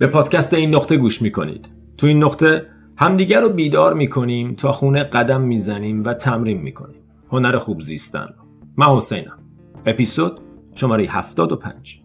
[0.00, 1.68] به پادکست این نقطه گوش می‌کنید.
[1.96, 7.00] تو این نقطه همدیگر رو بیدار می‌کنیم تا خونه قدم می‌زنیم و تمرین می‌کنیم.
[7.30, 8.28] هنر خوب زیستن.
[8.76, 9.38] من حسینم.
[9.86, 10.40] اپیزود
[10.74, 12.02] شماره 75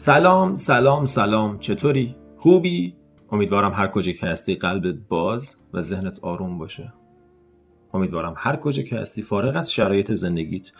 [0.00, 2.96] سلام سلام سلام چطوری؟ خوبی؟
[3.32, 6.92] امیدوارم هر کجا که هستی قلبت باز و ذهنت آروم باشه.
[7.94, 10.70] امیدوارم هر کجا که هستی فارغ از شرایط زندگیت.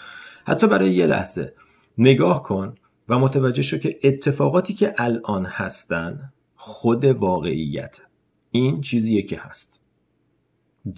[0.46, 1.54] حتی برای یه لحظه.
[1.98, 2.74] نگاه کن
[3.08, 8.00] و متوجه شو که اتفاقاتی که الان هستن خود واقعیت.
[8.50, 9.80] این چیزیه که هست.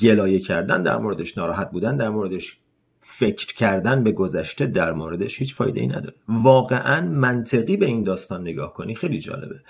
[0.01, 2.62] گلایه کردن در موردش ناراحت بودن در موردش
[3.03, 6.15] فکر کردن به گذشته در موردش هیچ فایده ای نداره.
[6.29, 9.61] واقعا منطقی به این داستان نگاه کنی خیلی جالبه.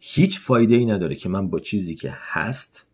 [0.00, 2.86] هیچ فایده ای نداره که من با چیزی که هست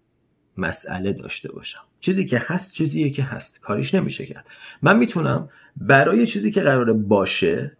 [0.56, 1.80] مسئله داشته باشم.
[2.00, 3.60] چیزی که هست چیزیه که هست.
[3.60, 4.46] کاریش نمیشه کرد.
[4.82, 7.76] من می‌تونم برای چیزی که قراره باشه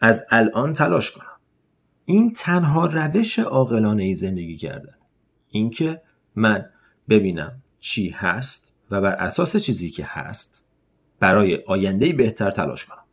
[0.00, 1.26] از الان تلاش کنم.
[2.04, 4.94] این تنها روش عاقلانه ای زندگی کردن.
[5.48, 6.02] اینکه
[6.34, 6.66] من
[7.08, 10.65] ببینم چی هست و بر اساس چیزی که هست
[11.20, 13.04] برای آینده بهتر تلاش کنم.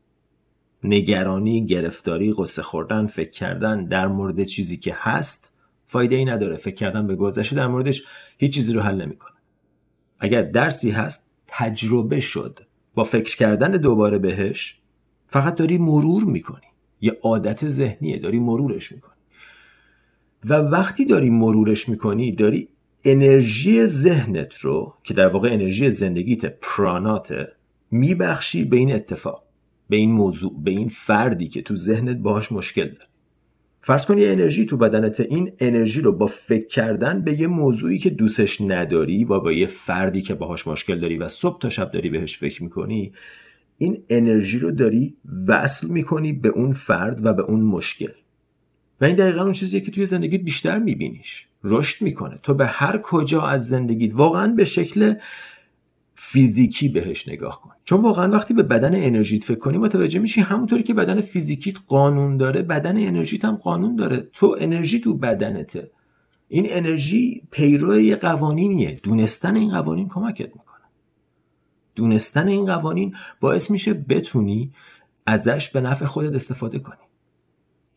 [0.84, 5.54] نگرانی، گرفتاری، قصه خوردن، فکر کردن در مورد چیزی که هست
[5.86, 6.58] فایده ای نداره.
[6.58, 8.04] فکر کردن به گذشته در موردش
[8.38, 9.34] هیچ چیزی رو حل نمی‌کنه.
[10.20, 12.60] اگر درسی هست تجربه شد.
[12.96, 14.80] با فکر کردن دوباره بهش
[15.28, 16.68] فقط داری مرور می‌کنی.
[17.02, 19.14] یه عادت ذهنیه داری مرورش می‌کنی.
[20.46, 22.70] و وقتی داری مرورش می‌کنی داری
[23.04, 27.48] انرژی ذهنت رو که در واقع انرژی زندگیت پراناته
[27.94, 29.44] میبخشی به این اتفاق
[29.90, 33.10] به این موضوع به این فردی که تو ذهنت باهاش مشکل داری
[33.82, 37.98] فرض کن یه انرژی تو بدنت این انرژی رو با فکر کردن به یه موضوعی
[37.98, 41.92] که دوستش نداری و با یه فردی که باهاش مشکل داری و صبح تا شب
[41.92, 43.14] داری بهش فکر می‌کنی
[43.78, 45.16] این انرژی رو داری
[45.48, 48.12] وصل می‌کنی به اون فرد و به اون مشکل.
[49.02, 51.48] و این دقیقا اون چیزیه که توی زندگیت بیشتر میبینیش.
[51.64, 52.40] رشد می‌کنه.
[52.44, 55.14] تو به هر کجا از زندگیت واقعا به شکل
[56.16, 57.72] فیزیکی بهش نگاه کن.
[57.84, 62.38] چون واقعا وقتی به بدن انرژیت فکر کنی متوجه میشی همونطوری که بدن فیزیکیت قانون
[62.38, 64.30] داره بدن انرژیت هم قانون داره.
[64.34, 65.92] تو انرژی تو بدنته.
[66.48, 69.00] این انرژی پیرو یه قوانینیه.
[69.04, 70.84] دونستن این قوانین کمکت می‌کنه.
[71.96, 74.72] دونستن این قوانین باعث میشه بتونی
[75.26, 76.98] ازش به نفع خودت استفاده کنی.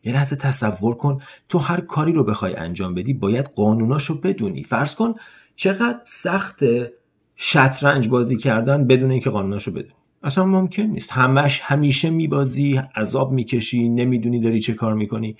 [0.04, 4.64] یه لحظه تصور کن تو هر کاری رو بخوای انجام بدی باید قانوناشو بدونی.
[4.64, 5.14] فرض کن
[5.56, 6.92] چقدر سخته
[7.36, 9.94] شطرنج بازی کردن بدون اینکه قانوناشو بدونی.
[10.22, 11.12] اصلا ممکن نیست.
[11.12, 15.36] همش همیشه میبازی عذاب می‌کشی نمی‌دونی داری چه کار می‌کنی.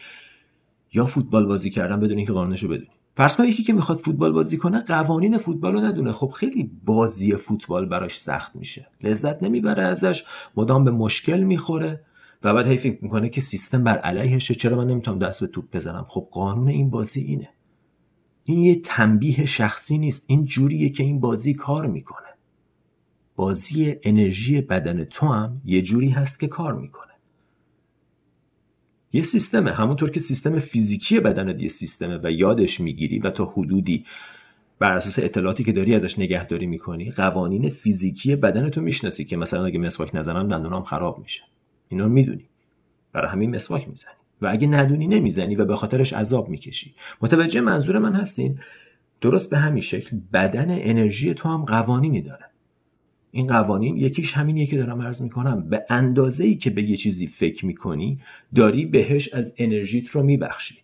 [0.93, 2.91] یا فوتبال بازی کردن بدون اینکه قانونشو بدونی.
[3.17, 6.13] فرض کن یکی که می‌خواد فوتبال بازی کنه قوانین فوتبال رو ندونه.
[6.13, 8.87] خب خیلی بازی فوتبال براش سخت میشه.
[9.03, 10.25] لذت نمی‌بره ازش
[10.57, 12.01] مدام به مشکل می‌خوره
[12.43, 14.55] و بعد هی فکر می‌کنه که سیستم بر علیهشه.
[14.55, 17.49] چرا من نمی‌تونم دست به توپ بزنم؟ خب قانون این بازی اینه.
[18.49, 20.25] این یه تنبیه شخصی نیست.
[20.27, 22.27] این جوریه که این بازی کار می‌کنه.
[23.37, 27.13] بازی انرژی بدن تو هم یه جوری هست که کار می‌کنه.
[29.13, 29.73] یه سیستمه.
[29.73, 34.05] همونطور که سیستم فیزیکی بدن یه سیستمه و یادش می‌گیری و تا حدودی
[34.79, 39.65] بر اساس اطلاعاتی که داری ازش نگهداری می‌کنی قوانین فیزیکی بدن تو می‌شناسی که مثلا
[39.65, 41.43] اگه مسواک نزنم دندونام خراب میشه.
[41.89, 42.49] اینا رو می‌دونی.
[43.13, 44.26] برای همین مسواک می‌زنی.
[44.43, 46.95] و اگه ندونی نمی‌زنی و به خاطرش عذاب می‌کشی.
[47.23, 48.59] متوجه منظور من هستین؟
[49.21, 52.45] درست به همین شکل بدن انرژی تو هم قوانینی داره.
[53.31, 55.69] این قوانین یکیش همینیه که دارم عرض می‌کنم.
[55.69, 58.21] به اندازه ای که به یه چیزی فکر می‌کنی
[58.55, 60.79] داری بهش از انرژیت رو میبخشی.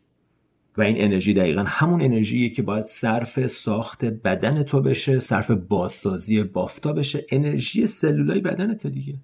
[0.76, 6.42] و این انرژی دقیقا همون انرژیه که باید صرف ساخت بدن تو بشه صرف بازسازی
[6.42, 7.26] بافتا بشه.
[7.30, 9.14] انرژی سلولای بدنت دیگه.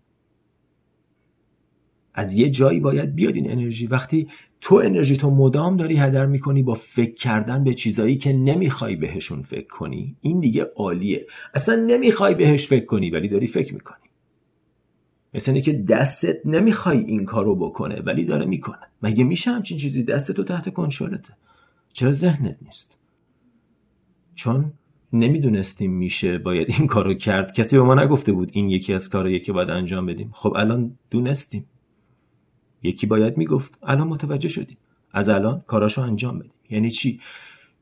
[2.19, 3.87] از یه جایی باید بیاد این انرژی.
[3.87, 4.29] وقتی
[4.61, 9.43] تو انرژی تو مدام داری هدر می‌کنی با فکر کردن به چیزایی که نمی‌خوای بهشون
[9.43, 11.27] فکر کنی این دیگه عالیه.
[11.55, 14.09] اصلا نمی‌خوای بهش فکر کنی ولی داری فکر می‌کنی.
[15.35, 18.79] مثل که دستت نمی‌خوای این کارو بکنه ولی داره می‌کنه.
[19.03, 21.33] مگه میشه همچین چیزی دستت تو تحت کنترلته
[21.93, 22.99] چرا ذهنت نیست؟
[24.35, 24.73] چون
[25.13, 27.53] نمی‌دونستیم میشه باید این کارو کرد.
[27.53, 30.31] کسی به ما نگفته بود این یکی از کارهایی که باید انجام بدیم.
[30.33, 31.65] خب الان دونستیم.
[32.83, 34.77] یکی باید می‌گفت الان متوجه شدیم.
[35.13, 36.53] از الان کاراشو انجام بدیم.
[36.71, 37.21] یعنی چی؟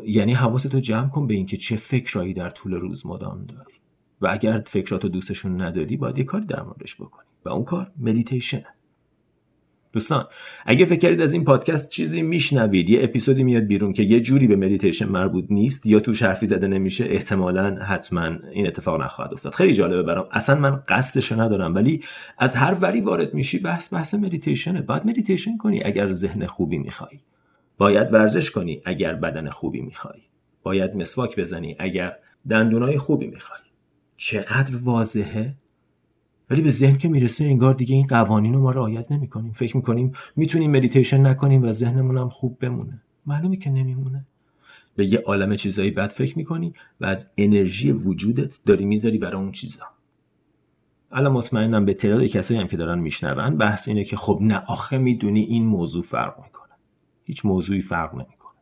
[0.07, 3.75] یعنی حواستو جمع کن به اینکه چه فکرایی در طول روز مدام داری.
[4.21, 7.27] و اگر فکراتو دوستشون نداری باید یه کاری در موردش بکنی.
[7.45, 8.76] و اون کار مدیتیشنه.
[9.97, 10.27] دوستان
[10.67, 14.47] اگه فکر کردید از این پادکست چیزی میشنوید یه اپیزودی میاد بیرون که یه جوری
[14.47, 19.55] به مدیتیشن مربوط نیست یا توش حرفی زده نمیشه احتمالا حتما این اتفاق نخواهد افتاد.
[19.55, 20.27] خیلی جالبه برام.
[20.33, 22.03] اصلا من قصدش ندارم ولی
[22.39, 24.83] از هر وری وارد میشی بحث بحث مدیتیشنه.
[24.83, 27.21] باید مدیتیشن کنی اگر ذهن خوبی می‌خوای.
[27.79, 30.21] باید ورزش کنی اگر بدن خوبی می‌خوای.
[30.63, 32.17] باید مسواک بزنی اگر
[32.49, 33.61] دندونای خوبی می‌خوای.
[34.17, 35.55] چقدر واضحه؟
[36.51, 39.53] ولی به ذهن که می‌رسه انگار دیگه این قوانین رو ما رعایت نمی‌کنیم.
[39.53, 43.03] فکر می‌کنیم می‌تونیم مدیتیشن نکنیم و ذهنمون هم خوب بمونه.
[43.27, 44.27] معلومه که نمیمونه.
[44.97, 49.53] به یه عالم چیزایی بد فکر می‌کنی و از انرژی وجودت داری می‌ذاری برای اون
[49.53, 49.85] چیزا.
[51.13, 54.99] الان مطمئنم به تعداد کسایی هم که دارن میشنون بحث اینه که خب نه آخه
[54.99, 56.73] می‌دونی این موضوع فرق می‌کنه.
[57.25, 58.53] هیچ موضوعی فرق نمی‌کنه.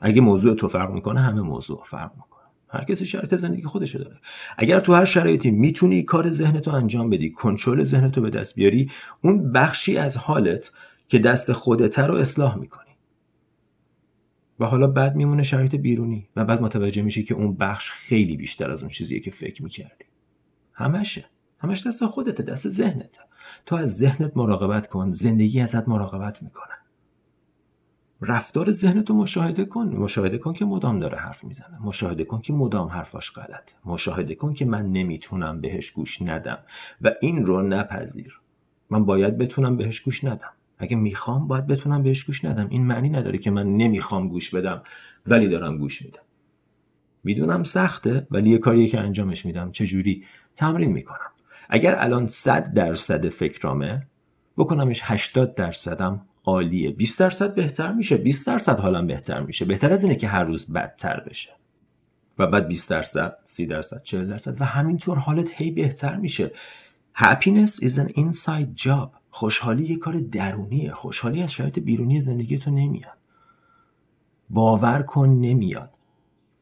[0.00, 2.33] اگه موضوع تو فرق می‌کنه همه موضوع فرق می‌کنه.
[2.74, 4.20] هر کسی شرایط زندگی خودشو داره.
[4.58, 8.90] اگر تو هر شرایطی می‌تونی کار ذهنتو انجام بدی کنترل ذهنتو به دست بیاری
[9.22, 10.70] اون بخشی از حالت
[11.08, 12.84] که دست خودت رو اصلاح می‌کنی.
[14.60, 18.70] و حالا بعد میمونه شرایط بیرونی و بعد متوجه میشی که اون بخش خیلی بیشتر
[18.70, 20.04] از اون چیزیه که فکر می‌کردی.
[20.72, 21.24] همشه.
[21.58, 23.20] همش دست خودته دست ذهنته.
[23.66, 26.74] تو از ذهنت مراقبت کن زندگی ازت مراقبت می‌کنه
[28.24, 29.88] رفتار ذهنتو مشاهده کن.
[29.88, 31.82] مشاهده کن که مدام داره حرف می‌زنه.
[31.82, 36.58] مشاهده کن که مدام حرفاش غلط مشاهده کن که من نمی‌تونم بهش گوش ندم.
[37.02, 38.40] و این رو نپذیر.
[38.90, 40.50] من باید بتونم بهش گوش ندم.
[40.78, 42.68] اگه می‌خوام باید بتونم بهش گوش ندم.
[42.68, 44.82] این معنی نداره که من نمی‌خوام گوش بدم
[45.26, 46.22] ولی دارم گوش میدم.
[47.24, 49.70] می‌دونم سخته ولی یه کاریه که انجامش میدم.
[49.70, 50.24] چجوری؟
[50.54, 51.30] تمرین می‌کنم.
[51.68, 54.06] اگر الان 100 درصد فکرامه
[54.56, 56.90] بکنمش 80 درصدم عالیه.
[56.90, 58.16] 20 درصد بهتر میشه.
[58.16, 59.64] 20 درصد حالا بهتر میشه.
[59.64, 61.50] بهتر از اینه که هر روز بدتر بشه.
[62.38, 64.60] و بعد 20 درصد 30 درصد 40 درصد.
[64.60, 66.52] و همینطور حالت هی بهتر میشه.
[67.16, 69.08] Happiness is an inside job.
[69.30, 70.92] خوشحالی یه کار درونیه.
[70.92, 73.18] خوشحالی از شرایط بیرونی زندگی تو نمیاد.
[74.50, 75.98] باور کن نمیاد.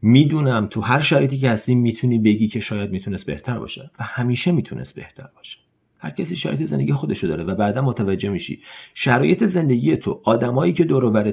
[0.03, 3.91] می‌دونم تو هر شرایطی که هستی می‌تونی بگی که شاید می‌تونست بهتر باشه.
[3.99, 5.59] و همیشه می‌تونست بهتر باشه.
[6.03, 8.63] هر کسی شرایط زندگی خودشو داره و بعدا متوجه میشی.
[8.95, 11.25] شرایط زندگی تو آدمایی که دور و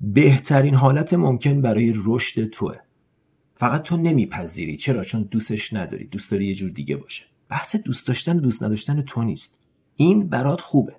[0.00, 2.76] بهترین حالت ممکن برای رشد توه.
[3.54, 4.76] فقط تو نمیپذیری.
[4.76, 6.04] چرا؟ چون دوستش نداری.
[6.04, 7.24] دوست داری یه جور دیگه باشه.
[7.48, 9.60] بحث دوست داشتن دوست نداشتن تو نیست.
[9.96, 10.96] این برات خوبه.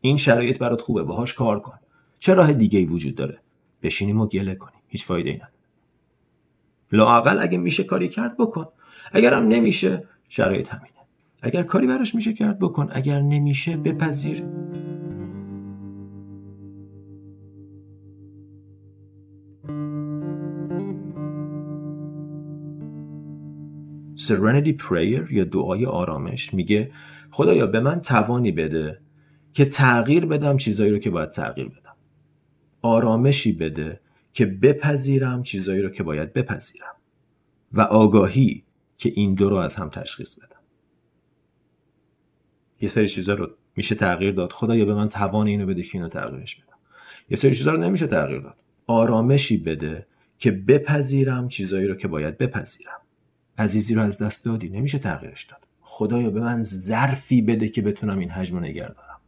[0.00, 1.02] این شرایط برات خوبه.
[1.02, 1.78] باهاش کار کن.
[2.18, 3.38] چه راه دیگه ای وجود داره؟
[3.82, 4.80] بشینیم و گله کنیم.
[4.88, 5.52] هیچ فایده ای نداره.
[6.92, 8.66] لاقل اگه میشه کاری کرد بکن.
[9.12, 10.92] اگرم نمیشه شرایط همین
[11.42, 12.88] اگر کاری براش میشه کرد بکن.
[12.92, 14.44] اگر نمیشه بپذیر.
[24.16, 26.90] Serenity Prayer یا دعای آرامش میگه
[27.30, 29.00] خدایا به من توانی بده
[29.52, 31.96] که تغییر بدم چیزایی رو که باید تغییر بدم.
[32.82, 34.00] آرامشی بده
[34.32, 36.94] که بپذیرم چیزایی رو که باید بپذیرم.
[37.72, 38.64] و آگاهی
[38.96, 40.51] که این دو رو از هم تشخیص بدم
[42.82, 44.52] یه سری چیزا رو میشه تغییر داد.
[44.52, 46.76] خدایا به من توان اینو بده که اینو تغییرش بدم.
[47.30, 48.56] یه سری چیزا رو نمیشه تغییر داد.
[48.86, 50.06] آرامشی بده
[50.38, 53.00] که بپذیرم چیزایی رو که باید بپذیرم.
[53.58, 55.60] عزیزی رو از دست دادی نمیشه تغییرش داد.
[55.80, 59.20] خدایا به من ظرفی بده که بتونم این حجم رو نگه دارم.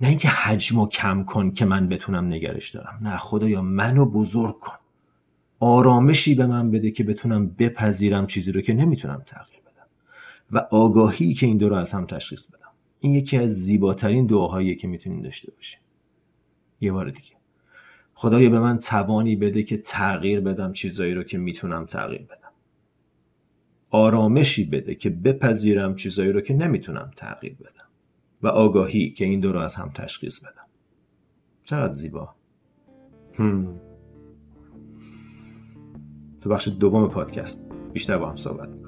[0.00, 2.98] نه اینکه حجم کم کن که من بتونم نگرش دارم.
[3.02, 4.76] نه خدایا منو بزرگ کن.
[5.60, 9.86] آرامشی به من بده که بتونم بپذیرم چیزی رو که نمی‌تونم تغییر بدم.
[10.50, 12.67] و آگاهی که این دو رو از هم تشخیص بدم.
[13.00, 15.80] این یکی از زیباترین دعاهایی که می‌تونیم داشته باشیم.
[16.80, 17.36] یه بار دیگه.
[18.14, 22.52] خدایا به من توانی بده که تغییر بدم چیزایی رو که می‌تونم تغییر بدم.
[23.90, 27.88] آرامشی بده که بپذیرم چیزایی رو که نمی‌تونم تغییر بدم.
[28.42, 30.66] و آگاهی که این دو رو از هم تشخیص بدم.
[31.64, 32.34] چقدر زیبا.
[33.34, 33.80] هم.
[36.40, 38.87] تو بخش دوم پادکست بیشتر با هم صحبت می‌کنم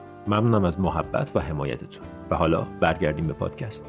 [0.27, 2.03] ممنونم از محبت و حمایتتون.
[2.31, 3.87] و حالا برگردیم به پادکست.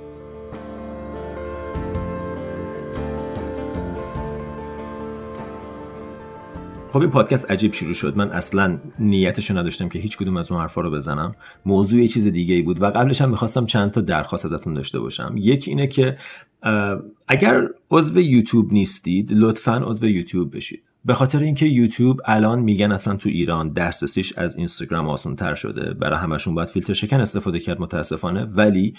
[6.88, 8.16] خب این پادکست عجیب شروع شد.
[8.16, 11.34] من اصلا نیتشو نداشتم که هیچ کدوم از اون حرفا رو بزنم.
[11.66, 15.00] موضوع یه چیز دیگه ای بود و قبلش هم می‌خواستم چند تا درخواست ازتون داشته
[15.00, 15.34] باشم.
[15.36, 16.16] یک اینه که
[17.28, 20.82] اگر عضو یوتیوب نیستید لطفا عضو یوتیوب بشید.
[21.04, 25.94] به خاطر اینکه یوتیوب الان میگن اصلا تو ایران دسترسیش از اینستاگرام آسان تر شده
[25.94, 28.44] برای همشون باید فیلتر شکن استفاده کرد متاسفانه.
[28.44, 28.94] ولی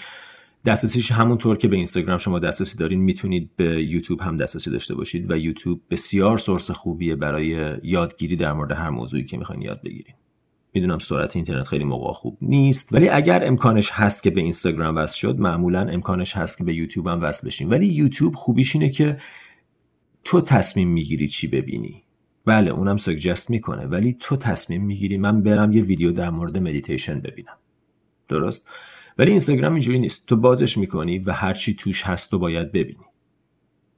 [0.65, 5.31] دسترسیش همونطور که به اینستاگرام شما دسترسی دارین می‌تونید به یوتیوب هم دسترسی داشته باشید
[5.31, 10.15] و یوتیوب بسیار سورس خوبیه برای یادگیری در مورد هر موضوعی که می‌خواین یاد بگیرین.
[10.73, 15.17] می‌دونم سرعت اینترنت خیلی موقع خوب نیست ولی اگر امکانش هست که به اینستاگرام وصل
[15.17, 17.69] شد معمولا امکانش هست که به یوتیوب هم وصل بشین.
[17.69, 19.17] ولی یوتیوب خوبیش اینه که
[20.23, 22.03] تو تصمیم می‌گیری چی ببینی.
[22.45, 27.19] بله اونم suggest می‌کنه ولی تو تصمیم می‌گیری من برم یه ویدیو در مورد مدیتیشن
[27.19, 27.57] ببینم.
[28.27, 28.69] درست؟
[29.17, 30.25] ولی اینستاگرام اینجوری نیست.
[30.27, 33.05] تو بازش می‌کنی و هرچی توش هست تو باید ببینی.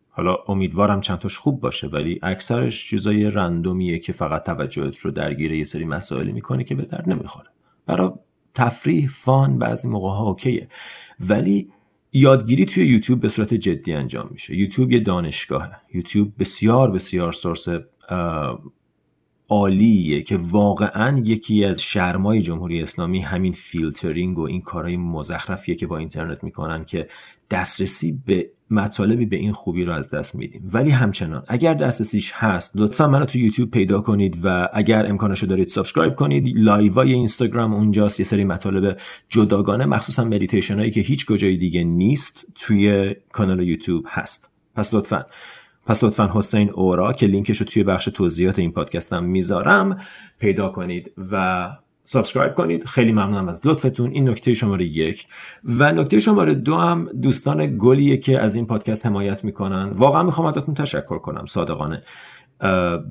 [0.10, 5.12] حالا امیدوارم چند تاش خوب باشه ولی اکثرش چیزای random یه که فقط توجهت رو
[5.12, 7.50] درگیر یه سری مسائلی می‌کنه که به درد نمی‌خوره.
[7.86, 8.10] برای
[8.54, 10.68] تفریح fun بعضی موقع ها OK ه.
[11.20, 11.72] ولی
[12.16, 14.56] یادگیری توی یوتیوب به صورت جدی انجام میشه.
[14.56, 15.72] یوتیوب یه دانشگاهه.
[15.94, 17.68] یوتیوب بسیار بسیار source
[19.50, 25.88] عالیه که واقعا یکی از شرمای جمهوری اسلامی همین فیلترینگ و این کارهای مزخرفیه که
[25.88, 27.08] با اینترنت می‌کنن که
[27.52, 30.70] دسترسی به مطالبی به این خوبی رو از دست میدیم.
[30.74, 35.48] ولی همچنان اگر دسترسیش هست لطفا منو تو یوتیوب پیدا کنید و اگر امکانش رو
[35.48, 36.58] دارید subscribe کنید.
[36.58, 38.98] live ای اینستاگرام اونجاست یه سری مطالب
[39.30, 44.50] جداگانه مخصوصا مدیتیشن هایی که هیچ کجای دیگه نیست توی کانال یوتیوب هست.
[44.76, 45.26] پس لطفا
[45.86, 50.00] پس لطفا حسین اورا که لینکش رو توی بخش توضیحات این پادکستم می‌ذارم
[50.40, 51.70] پیدا کنید و
[52.04, 52.86] subscribe کنید.
[52.86, 54.12] خیلی ممنونم از لطفتون.
[54.12, 55.28] این نکته شماره یک.
[55.64, 59.90] و نکته شماره دو هم دوستان گلیه که از این پادکست حمایت می‌کنن.
[59.90, 62.04] واقعا می‌خوام ازتون تشکر کنم صادقانه.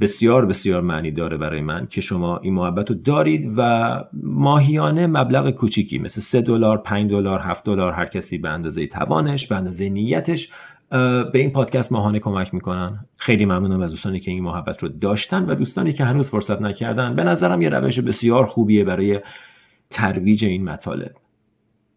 [0.00, 5.50] بسیار بسیار معنی داره برای من که شما این محبت رو دارید و ماهیانه مبلغ
[5.50, 9.88] کوچیکی مثل 3 دلار 5 دلار 7 دلار هر کسی به اندازه توانش به اندازه
[9.88, 10.52] نیتش
[11.32, 13.06] به این پادکست ماهانه کمک می‌کنن.
[13.16, 17.14] خیلی ممنونم از دوستانی که این محبت رو داشتن و دوستانی که هنوز فرصت نکردن.
[17.14, 19.20] به نظرم یه روش بسیار خوبیه برای
[19.90, 21.14] ترویج این مطالب.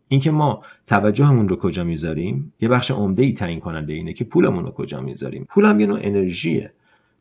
[0.08, 4.63] اینکه ما توجهمون رو کجا می‌ذاریم؟ یه بخش عمده ای تعیین کننده اینه که پولمون
[4.63, 5.46] رو کجا می‌ذاریم.
[5.50, 6.74] پولم یه نوع انرژیه.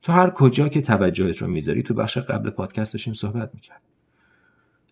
[0.03, 3.83] تو هر کجا که توجهت رو می‌ذاری تو بخش قبل پادکست داشتیم صحبت می‌کرد.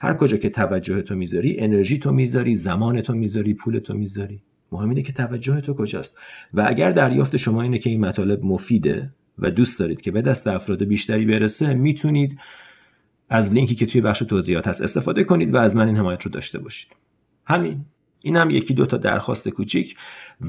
[0.00, 4.43] هر کجا که توجهت رو می‌ذاری انرژی تو می‌ذاری زمان تو می‌ذاری پول تو می‌ذاری.
[4.75, 6.19] مهم اینه که توجه تو کجاست.
[6.54, 10.47] و اگر دریافت شما اینه که این مطالب مفیده و دوست دارید که به دست
[10.47, 12.38] افراد بیشتری برسه می‌تونید
[13.28, 16.31] از لینکی که توی بخش توضیحات هست استفاده کنید و از من این حمایت رو
[16.31, 16.88] داشته باشید.
[17.47, 17.85] همین.
[18.21, 19.97] این هم یکی دو تا درخواست کوچیک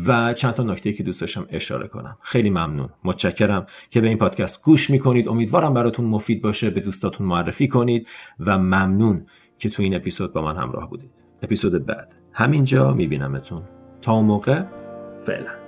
[0.08, 2.18] و چند تا نکته که دوست داشتم اشاره کنم.
[2.22, 2.90] خیلی ممنون.
[3.04, 5.28] متشکرم که به این پادکست گوش می‌کنید.
[5.28, 6.70] امیدوارم براتون مفید باشه.
[6.70, 8.08] به دوستاتون معرفی کنید
[8.40, 9.26] و ممنون
[9.60, 11.12] که تو این اپیزود با من همراه بودید.
[11.44, 12.16] اپیزود بعد.
[12.34, 13.64] همینجا میبینمتون.
[14.06, 14.64] تا موقع
[15.26, 15.65] فعلا.